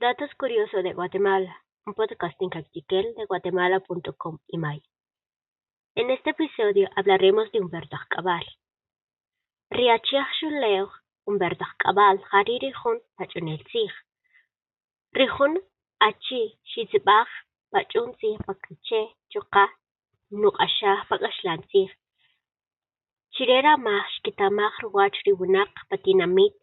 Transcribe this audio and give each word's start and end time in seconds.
Datos 0.00 0.30
curiosos 0.36 0.84
de 0.84 0.92
Guatemala, 0.92 1.60
un 1.84 1.92
podcasting 1.92 2.50
artikel 2.54 3.16
de 3.16 3.24
guatemala.com 3.24 4.38
y 4.46 4.56
May. 4.56 4.80
En 5.96 6.10
este 6.10 6.30
episodio 6.30 6.88
hablaremos 6.94 7.50
de 7.50 7.58
Humberto 7.58 7.96
Acabal. 7.96 8.46
Riachiach 9.70 10.28
Shuleo, 10.40 10.92
Humberto 11.26 11.64
Acabal, 11.64 12.22
Haririhun, 12.30 13.00
Pachunel 13.16 13.58
Sig. 13.72 13.90
Rihun, 15.10 15.58
Achi, 15.98 16.60
Shizbach, 16.62 17.26
Pachun 17.72 18.16
Sig, 18.20 18.38
Pakiche, 18.46 19.16
Chuka, 19.30 19.66
Nukashah, 20.30 21.08
Pakashlan 21.08 21.66
Sig. 21.72 21.90
Chirera 23.32 23.76
Mach, 23.76 24.06
Kitamach, 24.22 24.78
Ruach, 24.80 25.16
Ribunak, 25.26 25.74
Patinamit, 25.90 26.54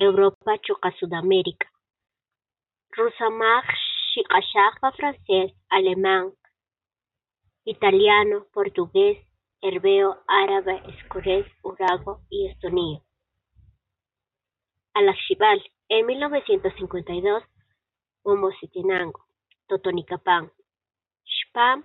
Europa, 0.00 0.58
Chuka, 0.58 0.90
Sudamérica. 0.98 1.68
Rusamach, 2.92 3.64
Shikashakpa 4.12 4.92
francés, 4.96 5.52
alemán, 5.68 6.32
italiano, 7.64 8.46
portugués, 8.52 9.18
herbeo, 9.62 10.18
árabe, 10.26 10.82
escurés, 10.88 11.46
urago 11.62 12.20
y 12.30 12.48
estonio. 12.48 13.02
Alaxibal, 14.94 15.62
en 15.88 16.06
1952, 16.06 17.44
Momositenango, 18.24 19.24
Totonicapán, 19.68 20.50
Shpam, 21.24 21.84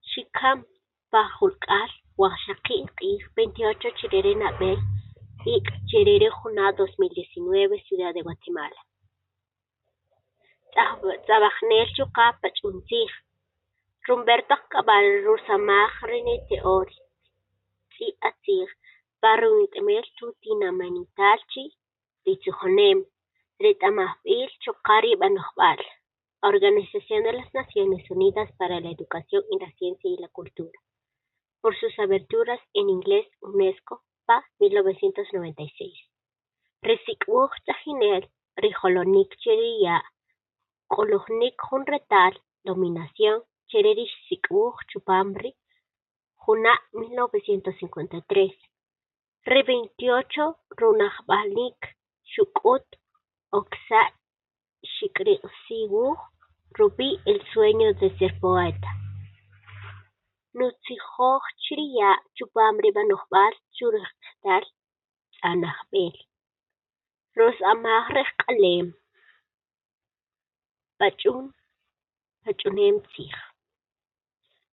Shikam, 0.00 0.64
Pajulkar, 1.10 1.90
Oaxaquí, 2.16 2.86
28 3.36 3.88
Chirere 4.00 4.34
Nabel, 4.36 4.78
y 5.44 5.62
Chirere 5.86 6.30
Juná 6.30 6.72
2019, 6.72 7.82
Ciudad 7.86 8.14
de 8.14 8.22
Guatemala. 8.22 8.76
Tzabajnel 10.74 11.86
Chuka 11.94 12.36
Pachunzig, 12.42 13.10
Rumberto 14.08 14.56
Cabal 14.68 15.22
Rusamaj 15.24 16.02
Rene 16.02 16.44
Teori, 16.48 16.96
Tzi 17.90 18.16
Atzig, 18.20 18.68
Barruitemel 19.22 20.04
Tutina 20.18 20.72
Manitalchi, 20.72 21.70
Ritzujonem, 22.26 23.04
Retamafil 23.60 24.50
Chokari 24.58 25.14
Banojbal, 25.14 25.78
Organización 26.42 27.22
de 27.22 27.34
las 27.34 27.54
Naciones 27.54 28.10
Unidas 28.10 28.50
para 28.58 28.80
la 28.80 28.90
Educación 28.90 29.44
y 29.52 29.60
la 29.60 29.70
Ciencia 29.78 30.10
y 30.10 30.16
la 30.16 30.28
Cultura, 30.28 30.78
por 31.60 31.78
sus 31.78 31.96
aberturas 32.00 32.60
en 32.72 32.90
inglés 32.90 33.28
UNESCO, 33.40 34.02
PA 34.26 34.44
1996. 34.58 35.92
Recicbuch 36.82 37.52
Tajinel, 37.64 38.28
Rijolonik 38.56 39.30
Kolujnik 40.88 41.56
Junretal, 41.70 42.34
Dominación, 42.64 43.42
Chererish 43.68 44.14
Sikbuch 44.28 44.76
Chupambri, 44.88 45.54
Juna 46.36 46.72
1953. 46.92 48.58
Re 49.46 49.62
28, 49.62 50.56
Runajbalnik, 50.78 51.76
Shukut, 52.24 52.84
Oxa 53.52 54.02
Shikrixibuch, 54.82 56.20
Rubí, 56.70 57.20
el 57.26 57.40
sueño 57.52 57.94
de 57.94 58.16
ser 58.18 58.38
poeta. 58.40 58.88
Nutzijoch 60.54 61.42
Chiria, 61.58 62.16
Chupambri 62.34 62.90
Banojbal, 62.92 63.54
Churajtal, 63.72 64.64
Anahbel. 65.42 66.14
Ros 67.34 67.56
Kalem. 68.38 68.94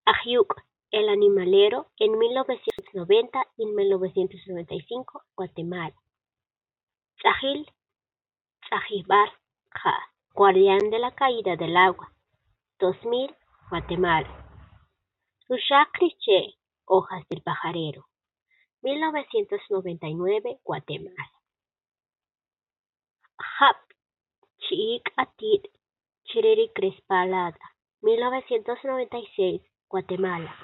Ajiuk, 0.06 0.62
el 0.92 1.09
animalero, 1.09 1.92
en 1.97 2.18
1990 2.18 3.44
y 3.58 3.66
1995, 3.66 5.24
Guatemala. 5.36 5.96
Tzajil, 7.18 7.69
Tzajibar, 8.62 9.30
Ja, 9.72 10.00
guardián 10.34 10.90
de 10.90 11.00
la 11.00 11.12
caída 11.12 11.56
del 11.58 11.75
agua. 11.75 12.14
2000, 12.80 13.36
Guatemala. 13.69 14.30
Rushakriche, 15.50 16.56
hojas 16.86 17.28
del 17.30 17.42
pajarero. 17.42 18.08
1999, 18.81 20.59
Guatemala. 20.63 21.31
Hap, 23.38 23.78
Chiik 24.59 25.12
Atit, 25.18 25.68
Chiriri 26.26 26.72
Crespalada, 26.74 27.59
1996, 28.02 29.62
Guatemala. 29.90 30.56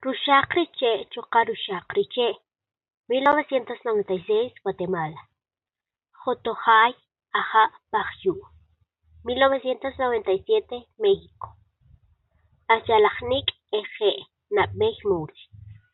Rushakriche, 0.00 1.08
Chocarusakriche, 1.10 2.36
1996, 3.08 4.52
Guatemala. 4.62 5.28
Jotohai, 6.24 6.94
Aja 7.32 7.72
Bajyu, 7.92 8.40
1997, 9.24 10.86
México. 10.98 11.56
Ayalajnik 12.68 13.46
Eje, 13.72 14.26
Nabejmul, 14.50 15.32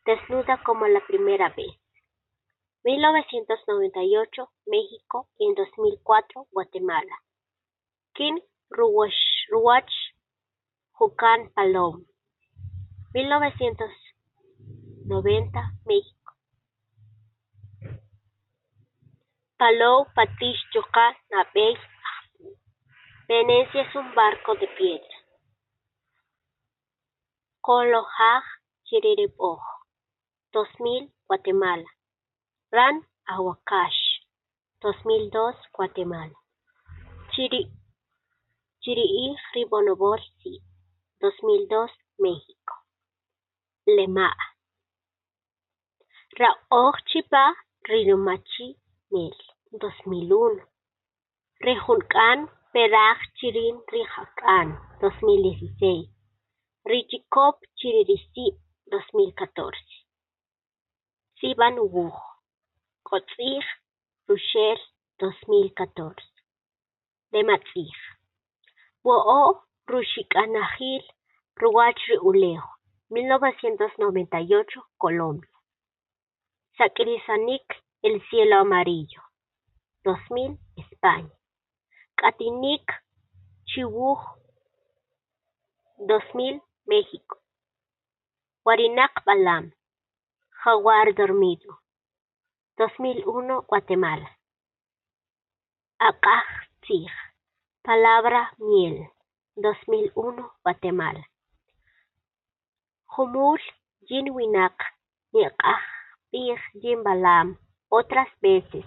desnuda 0.05 0.61
como 0.63 0.87
la 0.87 0.99
primera 1.05 1.49
vez. 1.49 1.84
1998, 2.85 4.49
México 4.67 5.27
y 5.39 5.47
en 5.47 5.55
2004, 5.55 6.45
Guatemala. 6.51 7.17
Kin 8.13 8.39
Ruwach, 8.69 9.15
Ruwach 9.49 9.91
Jucan 10.91 11.51
Palom, 11.55 12.05
1990, 13.13 15.71
México. 15.85 16.33
Palou 19.57 20.05
Patish 20.13 20.59
Choca 20.71 21.17
Nabey 21.31 21.75
Venecia 23.27 23.81
es 23.81 23.95
un 23.95 24.13
barco 24.13 24.53
de 24.55 24.67
piedra. 24.67 25.07
Colohaj 27.61 28.43
Chiriripoj, 28.83 29.59
2000, 30.51 31.11
Guatemala. 31.25 31.94
Ran 32.71 33.05
Ahuacash, 33.29 34.25
2002, 34.81 35.53
Guatemala. 35.71 36.33
Chiri, 37.31 37.69
Chirii 38.81 39.35
Ribonoborsi, 39.53 40.61
2002, 41.21 41.87
México. 42.19 42.73
Lema. 43.87 44.33
Raoj 46.39 46.95
Chipa 47.05 47.53
Rirumachi 47.87 48.75
Nel, 49.11 49.37
2001. 49.71 50.65
Rejulcan 51.61 52.49
Peraj 52.73 53.19
Chirin 53.37 53.77
Rijacan, 53.93 54.67
2016. 55.01 56.09
Richikop 56.83 57.61
Chiririsi, 57.77 58.57
2014. 58.89 60.05
Siban 61.39 61.77
Wuj. 61.77 62.24
Kotzig, 63.05 63.63
Rushel, 64.27 64.79
2014. 65.19 66.25
Dematzig. 67.31 67.93
Wo'o, 69.05 69.61
Rushikanajil, 69.87 71.03
Ruachri 71.55 72.17
Ulejo, 72.17 72.67
1998, 73.11 74.81
Colombia. 74.97 75.51
Sacrisanik, 76.79 77.67
El 78.01 78.23
cielo 78.27 78.55
amarillo, 78.61 79.21
2000, 80.03 80.57
España. 80.75 81.37
Katinik, 82.15 82.91
Chibuj, 83.65 84.19
2000, 85.99 86.59
México. 86.87 87.37
Guarinak 88.63 89.23
Balam, 89.25 89.73
Jaguar 90.63 91.13
dormido, 91.13 91.84
2001, 92.77 93.63
Guatemala. 93.69 94.29
Akajtzig, 95.97 97.07
palabra 97.81 98.51
miel, 98.59 99.07
2001, 99.55 100.43
Guatemala. 100.61 101.23
Humul 103.15 103.59
Jinwinak, 104.03 104.75
Niakajpig 105.31 106.59
Jimbalam, 106.81 107.57
otras 107.87 108.27
veces, 108.41 108.83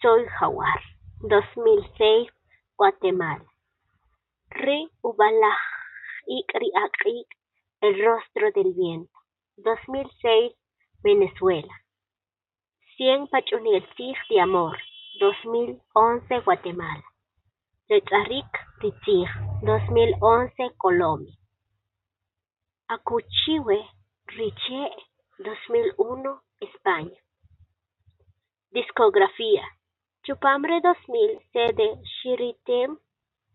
soy 0.00 0.24
jaguar, 0.40 0.80
2006, 1.20 2.32
Guatemala. 2.78 3.44
Ri 4.48 4.88
Ubalaj 5.02 5.60
Ikri 6.26 6.72
el 7.82 8.04
rostro 8.04 8.50
del 8.52 8.72
viento, 8.72 9.12
2006, 9.56 10.54
Venezuela. 11.02 11.87
Cien 12.98 13.28
Pachunilzig 13.28 14.16
de 14.28 14.40
amor, 14.40 14.76
2011 15.20 16.40
Guatemala. 16.44 17.04
Retz'arrik 17.88 18.52
Ritzij 18.80 19.28
2011 19.62 20.74
Colombia. 20.76 21.32
Akuchiwe 22.88 23.78
Riche 24.26 24.90
2001 25.38 26.40
España. 26.60 27.20
Discografía 28.72 29.62
Chupambre 30.24 30.80
2000 30.80 31.38
Sede 31.52 32.00
Shiritem 32.02 32.98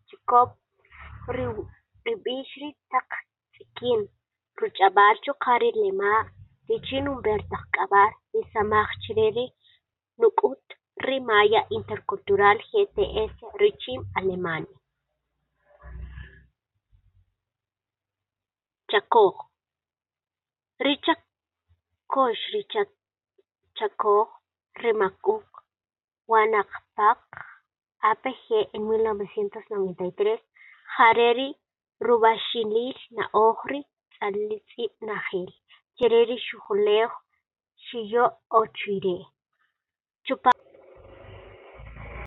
Chikop 0.07 0.55
Ribishri 2.05 2.77
Tak 2.89 3.09
Tsikin 3.51 4.07
Ruchabacho 4.55 5.33
Kari 5.37 5.71
Lema 5.75 6.42
Tichin 6.67 7.07
Humberto 7.07 7.57
Kabar 7.75 8.11
Isamach 8.33 8.87
Chireri 9.03 9.51
Nukut 10.19 10.63
Rimaya 10.95 11.67
Intercultural 11.69 12.57
GTS 12.71 13.35
Richim 13.59 14.07
Alemania. 14.15 14.71
Kosh 22.07 22.43
Richard 22.53 22.89
Chacó 23.75 24.29
Remakuk 24.75 25.43
Wanakpak 26.27 27.19
APG 27.99 28.69
en 28.73 28.87
1993 28.87 30.39
Hareri 30.97 31.57
Rubashilil 31.99 32.95
Naohri 33.11 33.83
Tzalitzi 34.11 34.91
Nahil 35.99 36.09
Chereri 36.09 36.37
Shujuleo 36.39 37.09
Shiyo 37.77 38.31
Chupa 40.25 40.52